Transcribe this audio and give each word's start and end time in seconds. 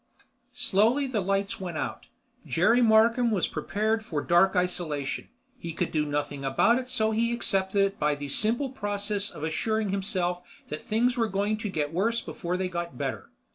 Slowly 0.55 1.05
the 1.05 1.21
lights 1.21 1.59
went 1.59 1.77
out. 1.77 2.07
Jerry 2.47 2.81
Markham 2.81 3.29
was 3.29 3.47
prepared 3.47 4.03
for 4.03 4.23
dark 4.23 4.55
isolation, 4.55 5.29
he 5.59 5.73
could 5.73 5.91
do 5.91 6.07
nothing 6.07 6.43
about 6.43 6.79
it 6.79 6.89
so 6.89 7.11
he 7.11 7.31
accepted 7.31 7.85
it 7.85 7.99
by 7.99 8.15
the 8.15 8.27
simple 8.27 8.71
process 8.71 9.29
of 9.29 9.43
assuring 9.43 9.89
himself 9.89 10.41
that 10.69 10.87
things 10.87 11.17
were 11.17 11.27
going 11.29 11.55
to 11.57 11.69
get 11.69 11.93
worse 11.93 12.19
before 12.19 12.57
they 12.57 12.67
got 12.67 12.97
better. 12.97 13.29